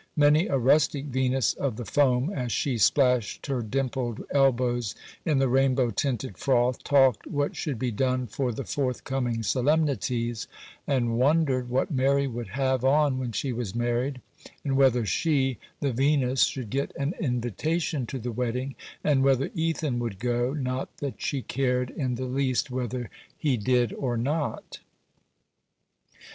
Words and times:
Many 0.17 0.47
a 0.47 0.57
rustic 0.57 1.05
Venus 1.05 1.53
of 1.53 1.75
the 1.75 1.85
foam, 1.85 2.31
as 2.33 2.51
she 2.51 2.79
splashed 2.79 3.45
her 3.45 3.61
dimpled 3.61 4.19
elbows 4.31 4.95
in 5.25 5.37
the 5.37 5.47
rainbow 5.47 5.91
tinted 5.91 6.39
froth, 6.39 6.83
talked 6.83 7.27
what 7.27 7.55
should 7.55 7.77
be 7.77 7.91
done 7.91 8.25
for 8.25 8.51
the 8.51 8.63
forthcoming 8.63 9.43
solemnities, 9.43 10.47
and 10.87 11.19
wondered 11.19 11.69
what 11.69 11.91
Mary 11.91 12.25
would 12.25 12.47
have 12.47 12.83
on 12.83 13.19
when 13.19 13.31
she 13.31 13.53
was 13.53 13.75
married, 13.75 14.21
and 14.65 14.75
whether 14.75 15.05
she 15.05 15.59
(the 15.81 15.91
Venus) 15.93 16.45
should 16.45 16.71
get 16.71 16.91
an 16.95 17.13
invitation 17.19 18.07
to 18.07 18.17
the 18.17 18.31
wedding, 18.31 18.73
and 19.03 19.21
whether 19.23 19.51
'Ethan' 19.53 19.99
would 19.99 20.17
go—not 20.17 20.97
that 20.97 21.21
she 21.21 21.43
cared 21.43 21.91
in 21.91 22.15
the 22.15 22.25
least 22.25 22.71
whether 22.71 23.07
he 23.37 23.55
did 23.55 23.93
or 23.93 24.17
not. 24.17 24.79